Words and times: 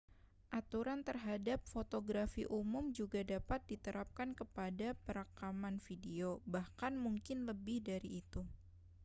aturan 0.59 1.01
terhadap 1.09 1.59
fotografi 1.73 2.43
umum 2.59 2.85
juga 2.97 3.21
dapat 3.33 3.59
diterapkan 3.71 4.29
kepada 4.39 4.87
perekaman 5.05 5.75
video 5.87 6.29
bahkan 6.53 6.93
mungkin 7.05 7.37
lebih 7.49 7.77
dari 7.89 8.09
itu 8.21 8.41